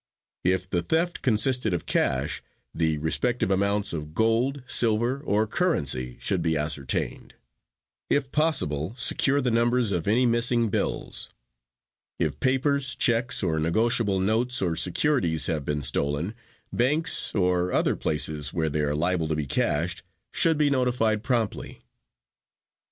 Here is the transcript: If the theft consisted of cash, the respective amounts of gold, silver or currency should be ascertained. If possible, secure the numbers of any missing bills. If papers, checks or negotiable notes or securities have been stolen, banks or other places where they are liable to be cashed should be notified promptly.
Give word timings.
If 0.43 0.67
the 0.67 0.81
theft 0.81 1.21
consisted 1.21 1.75
of 1.75 1.85
cash, 1.85 2.41
the 2.73 2.97
respective 2.97 3.51
amounts 3.51 3.93
of 3.93 4.15
gold, 4.15 4.63
silver 4.65 5.19
or 5.19 5.45
currency 5.45 6.17
should 6.19 6.41
be 6.41 6.57
ascertained. 6.57 7.35
If 8.09 8.31
possible, 8.31 8.95
secure 8.97 9.41
the 9.41 9.51
numbers 9.51 9.91
of 9.91 10.07
any 10.07 10.25
missing 10.25 10.69
bills. 10.69 11.29
If 12.17 12.39
papers, 12.39 12.95
checks 12.95 13.43
or 13.43 13.59
negotiable 13.59 14.19
notes 14.19 14.59
or 14.59 14.75
securities 14.75 15.45
have 15.45 15.65
been 15.65 15.83
stolen, 15.83 16.33
banks 16.73 17.35
or 17.35 17.71
other 17.71 17.95
places 17.95 18.51
where 18.51 18.69
they 18.69 18.81
are 18.81 18.95
liable 18.95 19.27
to 19.27 19.35
be 19.35 19.45
cashed 19.45 20.01
should 20.31 20.57
be 20.57 20.71
notified 20.71 21.21
promptly. 21.21 21.83